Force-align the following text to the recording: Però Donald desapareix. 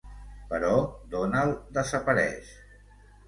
Però 0.53 0.71
Donald 1.11 1.53
desapareix. 1.77 2.55